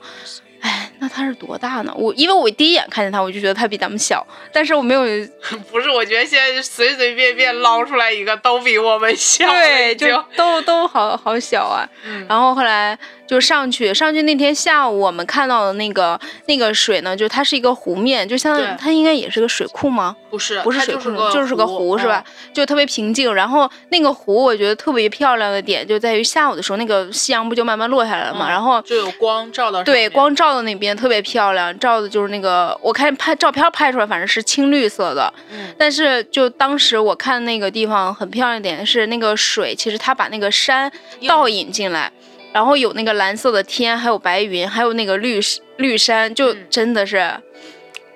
[0.67, 1.93] 哎，那他是多大呢？
[1.95, 5.01] 我因为我第一眼看见他，我就觉得他比咱们小，但是我没有。
[5.71, 9.47] 不是，我觉得现在随随便便捞出来一个都比我们小。
[9.49, 11.87] 对，就都都好好小啊。
[12.27, 20.17] 然后后来就上去，上去那天下午我们看到的那个那个水呢，就它是一个湖面，就像它应该也是个水库吗？
[20.29, 22.21] 不是，不是水库，就是个湖，是吧？
[22.53, 23.33] 就特别平静。
[23.33, 29.81] 然后那个湖，我觉得特别漂亮的点就在于下午的时候，那个夕阳不就慢慢落下来了嘛，然后就有光照到。
[29.83, 30.56] 对，光照。
[30.61, 35.33] 那边特别漂亮，照的就是那个，我看拍照片拍出来，反正是青绿色的。
[35.51, 40.91] 嗯，但是就当时我看那个地方很漂亮一点是那个水，其实它把那个山
[41.27, 42.11] 倒引进来，
[42.53, 45.39] 然后有那个蓝色的天，还有白云，还有那个绿
[45.77, 47.31] 绿山，就真的是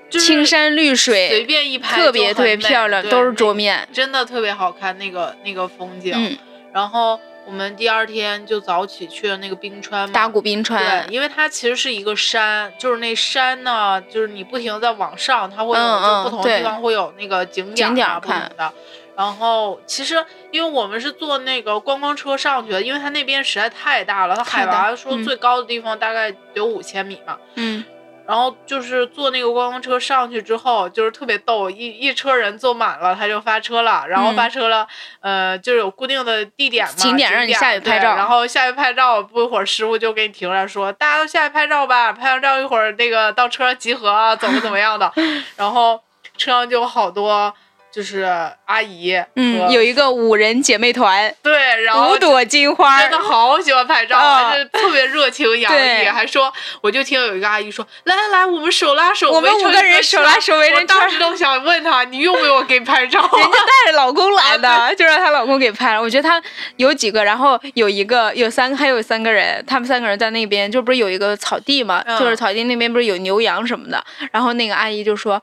[0.10, 6.14] 青山绿水，随便一拍特别特别漂亮，都是桌面，真的特别好看那个那个风景。
[6.16, 6.38] 嗯，
[6.74, 7.20] 然后。
[7.52, 11.06] 我们第二天就早起去了那个冰川，大古冰川。
[11.06, 18.72] 对，因为它其实是一个山，就是那山呢，就是你不停在往上，它会有就不同的地方会有那个景点啊不同的。
[19.18, 27.38] 然后其实因为我们是坐那个观光车上去的，因为它那边实在太大了，它海拔说最高的地方大概有五千米嘛。
[27.56, 27.84] 嗯。
[28.32, 34.88] 然后就是坐那个观光车上去之后，就是特别逗，一一车人坐满了，他就发车了，然后发车了，
[35.20, 45.12] 呃，就是有固定的地点嘛，景点让你下去拍照，然后下去拍照，不一会儿师傅就给你停下来说，大家都下去拍照吧，拍完照一会儿那个到车上集合啊，怎么怎么样的，
[45.58, 46.00] 然后
[46.38, 47.54] 车上就有好多
[47.92, 48.22] 就是
[48.66, 56.52] 阿姨，嗯，有一个五人姐妹团，对，然后五朵金花，真的好喜欢拍照，就特别热情洋溢，还说，
[56.82, 63.22] 我就听有一个阿姨说，来来来，我们手拉手，我们五个人手拉手围着圈，当时都想问她，你用不用我给你拍照？
[63.22, 66.02] 人家带着老公来的，就让她老公给拍了。
[66.02, 66.42] 我觉得她
[66.78, 74.02] 有几个，然后有一个，有三个，还有三个人，他们三个人在那边，就不是有一个草地嘛，就是草地那边不是有牛羊什么的，
[74.32, 75.42] 然后那个阿姨就说。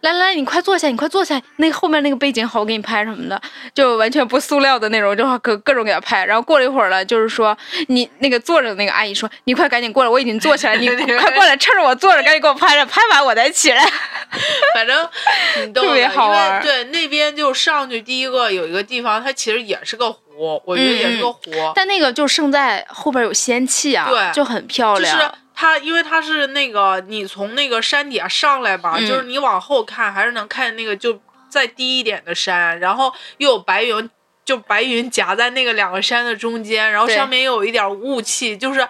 [0.00, 1.40] 来来，你快坐下，你快坐下。
[1.56, 3.40] 那后面那个背景好，我给你拍什么的，
[3.74, 6.24] 就完全不塑料的那种，就各各种给他拍。
[6.24, 7.56] 然后过了一会儿了，就是说
[7.88, 13.84] 你那个坐着的那个阿姨说，你快赶紧过来，我已经坐起来， 你快过来，趁着我坐着，赶紧给我拍着，拍完我再起来。
[14.74, 15.08] 反正
[15.74, 16.62] 特别好玩。
[16.62, 21.40] 对，那边就上去第一个有一个地方，它其实也是个湖，我觉得也是个湖。
[21.74, 25.34] 但那个就胜在后边有仙气啊，对，就很漂亮。
[25.60, 31.20] 它因为它是那个，你从那个山底下上来吧，就是你往后看还是能看见那个就
[31.50, 34.08] 再低一点的山，然后又有白云，
[34.42, 38.88] 就白云夹在那个两个山的中间，然后上面又有一点雾气，就是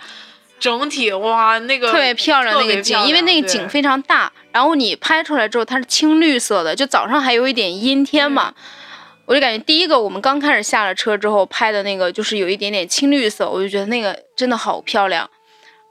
[0.61, 8.55] 整体哇，那个特别漂亮那个景，因为那个景非常大，然后你拍出来之后它是青绿色的，就早上还有一点阴天嘛，
[9.27, 15.29] 我就感觉第一个我们刚开始下了车之后拍的那个就是有一点点青绿色，我就觉得那个真的好漂亮。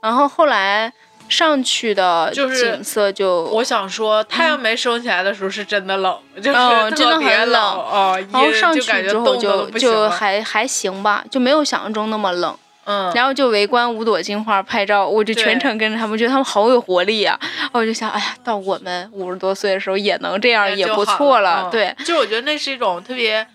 [0.00, 0.92] 然后后来
[1.28, 8.18] 上去的景色就，我想说，太阳没升起来的时候是真的冷，就是真的很冷哦。
[8.32, 12.56] 然后上去之后就就还还行吧，就没有想象中那么冷。
[12.84, 13.12] 嗯。
[13.14, 17.38] 然后就围观五朵金花拍照，我就全程跟着他们，觉得他们好有活力啊。
[17.72, 21.68] 我就想，哎呀，到我们五十多岁的时候也能这样，也不错了。
[21.70, 21.94] 对。
[22.04, 23.46] 就我觉得那是一种特别。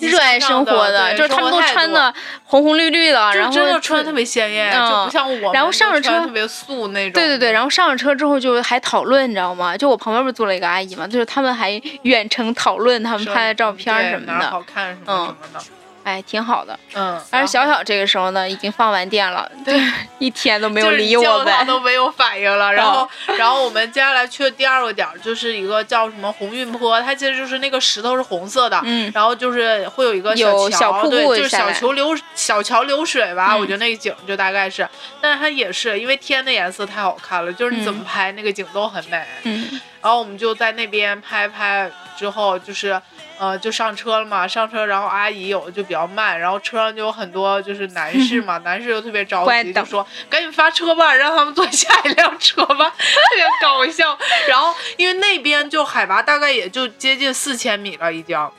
[0.00, 2.12] 热爱生活的，就是他们都穿的
[2.44, 5.52] 红红绿绿的，然后真的穿特别鲜艳，就不像我。
[5.52, 7.12] 然后上了车特别素那种。
[7.12, 9.76] 对对对，然后上了车之后就还讨论，你知道吗？
[9.76, 11.70] 就我旁边不是坐了一个阿姨嘛，就是他们还
[12.02, 15.64] 远程讨论他们拍的照片什么的，好看什么什么的。
[16.08, 17.20] 哎，挺好的，嗯。
[17.30, 19.78] 但是小小这个时候呢，已经放完电了，对，
[20.18, 22.72] 一天都没有理我们，都没有反应了。
[22.72, 29.12] 然后，然后我们接下来去的第二个点就是一个叫什么红运坡，它其实就是那个石头是红色的，嗯。
[29.14, 33.54] 然后就是会有一个小桥，对，就是小桥流小桥流水吧。
[33.54, 34.88] 我觉得那个景就大概是，
[35.20, 39.22] 但是它也是因为天的颜色太好看了，就是你怎么拍那个景都很美。
[39.42, 39.78] 嗯。
[40.00, 42.98] 然后我们就在那边拍拍之后，就是。
[43.38, 54.18] 呃，就上车了嘛，上车，然后阿姨有的就比较慢，然后车上就有很多就是男士嘛， 男士又特别着急，就说赶紧发车吧，让他们坐下一辆车吧， 特别搞笑。
[54.48, 58.50] 然后因为那边就海拔大概也就接近四千米了，已经，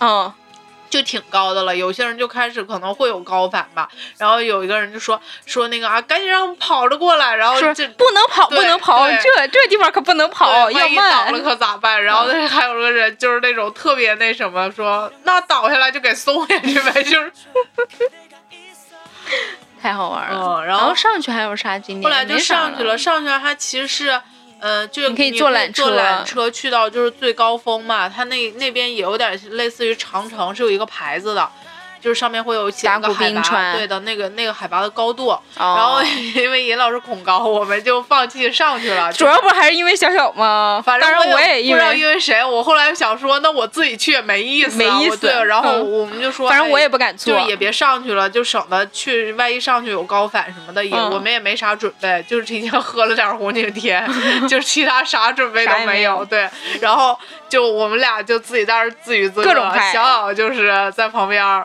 [0.00, 0.32] 嗯。
[0.90, 12.02] 就挺高的了，有些人就开始可能会有高反吧，然后有一个人就说说那个啊，赶紧让我们跑着过来，然后这不能跑，不能跑，这这地方可不能跑，要慢倒了可咋办？
[12.02, 17.32] 然后那还有个人就是那种特别那什么，说那倒下来就给送下去呗， 就是
[19.82, 20.64] 太好玩了。
[20.64, 22.02] 然后上去还有啥景点？
[22.02, 24.20] 后来就上去了，上去了，它其实是。
[24.60, 31.48] 呃，就你可以坐缆车，坐缆车去到就是最高峰嘛，它那那边也有点类似于长城，是有一个牌子的。
[32.00, 36.02] 就是上面会有几个海拔，对的那个那个海拔的高度，然后
[36.34, 39.12] 因为尹老师恐高，我们就放弃上去了。
[39.14, 40.82] 主要不还是因为小小吗？
[40.84, 45.16] 反正我也不知道因为谁，我后来想说，那我自己去也没意思，没意思。
[45.18, 54.08] 对，然后我们就说，反正我也不敢坐，就也别上去了，就省得去，万一上去有高反什么的，也我们也没啥准备，就是提前喝了点红景天，
[54.48, 56.24] 就其他啥准备都没有。
[56.24, 56.48] 对，
[56.80, 59.54] 然后就我们俩就自己在那自娱自乐，
[59.92, 61.64] 小小就是在旁边。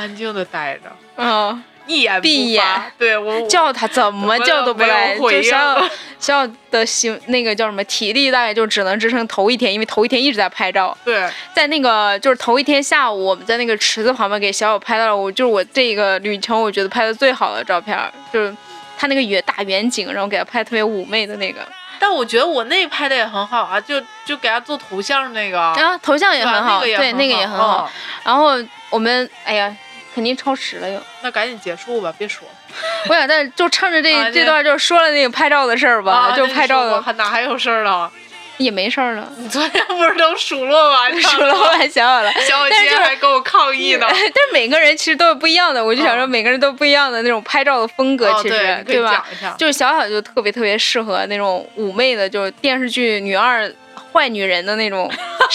[0.00, 2.64] 安静的待着，嗯，一言闭眼，
[2.96, 5.82] 对我叫他怎么叫都不来，就小
[6.18, 10.96] 小 的心那个叫什么体力大概就只能支撑头一天，因为头一天一直在拍照。
[11.04, 17.98] 对，在那个就是头一天下午，我们在那个池子旁边给小小拍到了，我就是我这个旅程我觉得拍的最好的照片，
[18.32, 18.56] 就是
[18.96, 21.60] 他那个远大远景，然后给他拍特别妩媚的那个。
[21.98, 27.90] 但我觉得我那拍的也很好啊，就就给他做头像那个，啊，头像也很好，对，那个也很好。
[28.24, 28.52] 然后
[28.88, 29.74] 我们哎呀。
[30.14, 32.46] 肯定超时了又，那赶紧结束吧，别说。
[33.08, 37.12] 我想在就趁着这这段就说了那个拍照的事儿吧，就拍照的。
[37.14, 38.10] 哪还有事儿了？
[38.58, 39.26] 也没事儿了。
[39.38, 44.06] 你昨天不是都数落完 数落完小小了，小姐还跟我抗议呢。
[44.10, 49.24] 但是每个人其实都是不一样的，我就想说每个人都不一样的那种拍照的风格，其实对吧？
[49.56, 53.72] 就是小小就特别特别适合那种妩媚的，就是电视剧女二。
[54.12, 55.10] 坏女人的那种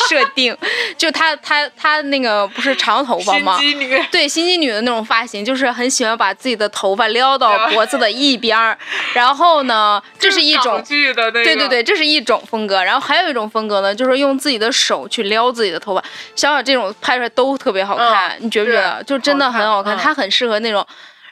[0.10, 0.56] 设定，
[0.98, 3.58] 就她她她那个不是长头发吗？
[3.60, 4.06] 心机女。
[4.12, 8.78] 对，心机女的那种发型，就是很喜欢把自己的头发撩到脖子的一边儿。
[9.14, 12.84] 然后呢，这是一种对对对，这是一种风格。
[12.84, 16.04] 然后还有一种风格呢，就是用自己的手去撩自己的头发。
[16.36, 19.04] 想想这种拍出来都特别好看，你觉不觉得？
[19.04, 20.86] 就真的很好看，她很适合那种。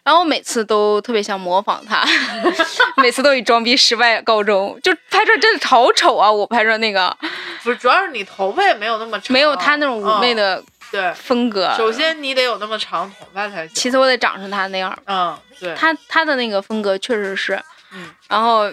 [0.04, 2.04] 然后我每次都特别想模仿他，
[3.02, 6.30] 每次都以装逼失败告终，就拍出来真的好丑啊！
[6.30, 7.16] 我拍出来那个，
[7.64, 11.74] 不是，主要是你头发也没有那么长，没有他那种妩媚的对风格。
[11.78, 14.94] 首先你得有那么长头发才行，其次我得长成他那样。
[15.06, 17.62] 嗯，对，他他的那个风格确实是，
[17.94, 18.70] 嗯，然后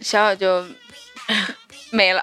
[0.00, 0.66] 小小就
[1.92, 2.20] 没了。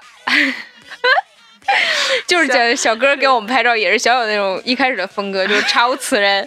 [2.26, 6.46] 就是小小哥给我们拍照，也是小小那种一开始的风格，就是查无此人，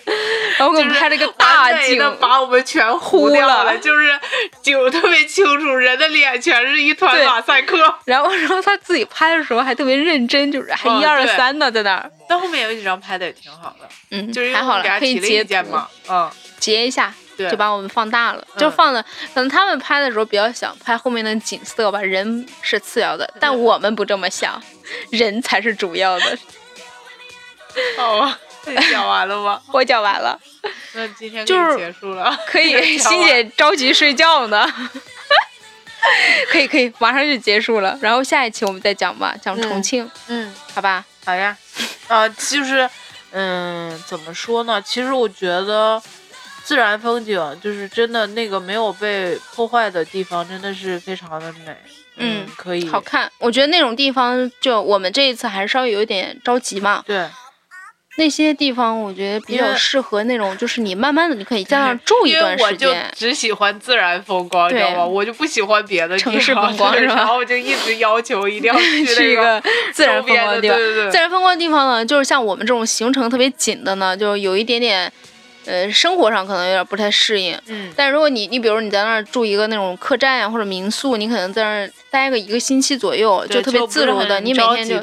[0.58, 4.18] 然后给我们拍了一个大景，把我们全糊掉了，就是
[4.62, 7.78] 景特别清楚，人的脸全是一团马赛克。
[8.06, 12.10] 然后，然后他自己拍的时候还特别认真，就是还一二三呢，在那儿。
[12.28, 17.14] 但后面有几张拍的也挺好的，嗯，就是还好了，可以截嘛，嗯，截一下。
[17.38, 19.04] 就把我们放大了，就放的
[19.34, 24.58] 可能他们拍的时候比较想拍后面的景色吧，人是次要的，但我们不这么想，
[25.12, 26.38] 人才是主要的。
[28.00, 29.62] 好啊，你讲完了吗？
[29.74, 30.40] 我讲完了。
[30.94, 32.40] 那今天就结束了。
[32.48, 34.66] 可以， 欣姐着急睡觉呢。
[36.50, 38.00] 可以可以，马上就结束了。
[38.02, 40.10] 然后下一期我们再讲吧，讲重庆。
[40.28, 41.04] 嗯，好吧。
[41.26, 41.58] 好呀。
[42.08, 42.90] 啊，就是，
[43.32, 44.82] 嗯，怎么说呢？
[44.82, 46.02] 其实我觉得。
[46.66, 51.76] 自然风景就是真的那个没有被破坏的地方，真的是非常的美。
[52.18, 53.32] 嗯，可以好看。
[53.40, 57.04] 我觉得那种地方，就我们这一次还是稍微有一点着急嘛。
[57.06, 57.28] 对，
[58.18, 62.90] 那些地方我觉得比较适合那种，就是你慢慢的，你可以在那儿 住一段时间。
[62.90, 65.06] 我就只喜欢自然风光，知道吗？
[65.06, 68.80] 我就不喜欢别的城市风光，然后我就一直要求一定要
[69.16, 69.62] 去一个
[69.94, 70.78] 自然风光的地方。
[70.78, 75.12] 对对对，自然风光的地方呢，就是像我们这种行程特别紧的呢，就有一点点。
[75.66, 85.00] 呃，生活上可能有点不太适应，嗯，但如果你你比如你在那儿住一个那种客栈呀或者民宿，你可能在那儿待个一个星期左右，就特别自如的，你每天就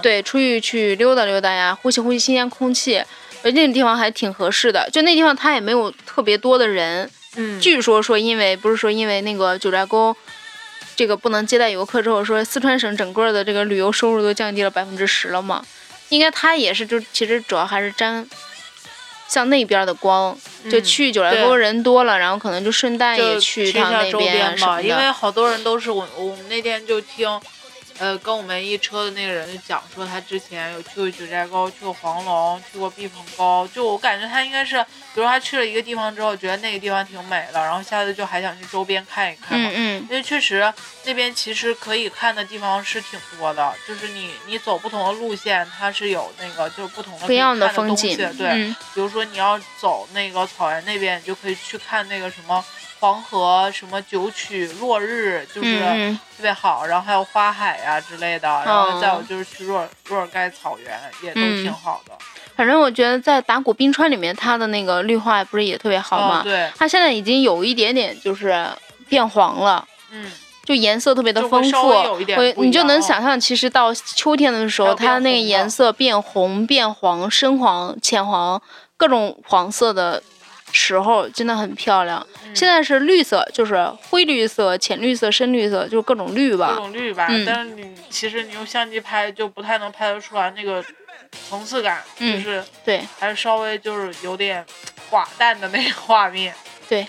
[0.00, 3.02] 对出去去溜达溜达呀，呼吸呼吸新鲜空气，
[3.42, 10.16] 而那个地方还挺合适的，就那地方它也没有特别多的人，嗯，据说说因为不是说因为那个九寨沟
[10.94, 15.64] 这个不能接待游客之后，说四川省整个的这个旅游收入都降低了百分之十了嘛，
[16.10, 18.24] 应该它也是就其实主要还是沾。
[19.28, 20.36] 像那边的光，
[20.70, 24.80] 就去九寨沟人多了，然后可能就顺带也去趟那边嘛。
[24.80, 27.28] 因为好多人都是我，我们那天就听。
[27.98, 33.66] 呃，跟我们一车的那个人就讲说，他之前有去过九寨沟，去过黄龙，去过避风沟。
[33.74, 34.82] 就我感觉他应该是，
[35.14, 39.70] 比如他去了一个地方之后，觉得那个地方挺美的，然后下次就还想去周边看一看嘛。
[39.74, 40.72] 嗯因为确实
[41.04, 48.16] 那边其实可以看的地方是挺多的，就是你你走不同的路线，它是有那个就是不同的不一样的风景。
[48.36, 52.64] 对，比如说你要走那个草原那边，你就可以去看那个什么。
[52.98, 55.80] 黄河什么九曲落日就是
[56.36, 62.12] 特别好，然后还有花海呀之类的，然后再有就是去若若尔盖草原也都挺好的。
[62.56, 66.40] 反正我觉得在达古冰川里面，它的那个绿化不是也特别好吗？
[66.42, 68.66] 对，它现在已经有一点点就是
[69.08, 70.32] 变黄了，嗯，
[70.64, 71.88] 就颜色特别的丰富。
[71.88, 78.60] 我你就能想象，其实到秋天的时候，它那个颜色变红、变黄、深黄、浅黄，
[78.96, 80.22] 各种黄色的。
[80.76, 82.24] 时候真的很漂亮，
[82.54, 86.74] 现在是绿色，就是灰绿色、浅绿色、深绿色，就各种绿吧。
[86.74, 90.84] 各种绿吧，但是你其实你用相机拍就不太能拍得出来那个
[91.48, 94.62] 层次感，就是对，还是稍微就是有点
[95.10, 96.54] 寡淡的那个画面。
[96.88, 97.06] 对。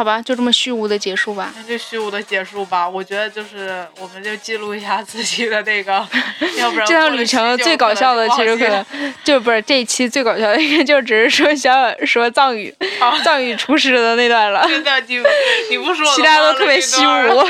[0.00, 1.52] 好吧，就这么虚无的结束吧。
[1.54, 2.88] 那就虚无的结束吧。
[2.88, 5.92] 我觉得就是，我们就记录一下自己的那个，
[6.56, 8.82] 要不然这趟旅程最搞笑的其实可能
[9.22, 12.74] 就不是这一期最搞笑的，应 该就只是说小小说藏语，
[13.22, 14.64] 藏语厨师的那段了。
[14.72, 15.22] 真的，你
[15.68, 17.46] 你不说，其他都特别虚无。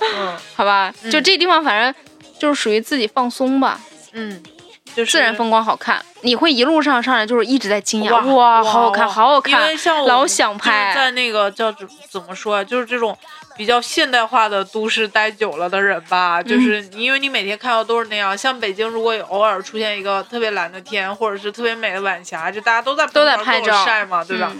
[0.00, 1.94] 嗯，好吧，就这地方，反正
[2.38, 3.80] 就是属于自己放松吧。
[4.12, 4.42] 嗯。
[5.04, 13.16] 自然风光好看，你会一路上上来就是一直在惊讶，哇，好好看，好好看，因为像我老想拍，在那个叫怎怎么说啊，就是这种
[13.56, 18.36] 比较现代化的都市待久了的人吧，就是因为你每天看到都是那样。
[18.36, 24.52] 像北京，如果有偶尔出现一个特别蓝的天，或者是特别美的晚霞，就大家都在都在拍照晒嘛，对吧？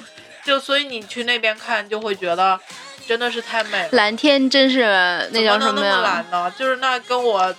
[0.45, 2.59] 就所以你去那边看，就会觉得
[3.07, 3.89] 真的是太美了。
[3.93, 6.01] 蓝天真是那叫什么呀？
[6.01, 6.51] 蓝呢？
[6.59, 7.55] 就是那跟我。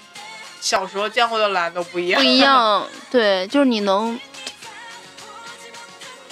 [0.60, 4.20] 小时候见过的蓝都不一样，不一样，对，就是你能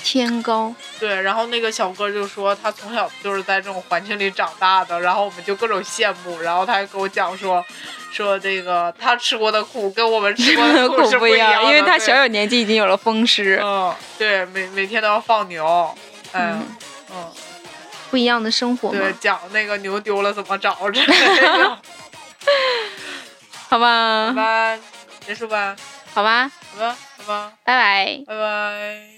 [0.03, 0.73] 天高。
[0.99, 7.63] 对，然后那个小哥就说他从小就是在这种环境里长大的，然后我们就各种羡慕，然后他还跟我讲说，
[8.11, 13.59] 说这个他吃过的苦跟我们吃过的 苦是不一样的，因为他小小年纪已经有了风湿。
[13.61, 15.93] 嗯，对，每每天都要放牛，
[16.31, 16.63] 嗯
[17.11, 17.31] 嗯，
[18.09, 18.91] 不一样的生活。
[18.91, 21.01] 对，讲那个牛丢了怎么找着。
[23.69, 24.77] 好吧，好吧，
[25.21, 25.75] 结束吧。
[26.13, 29.14] 好吧，好吧，好吧，拜拜，拜拜。